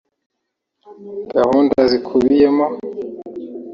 Gahunda 1.33 1.75
ziyikubiyemo 1.89 2.65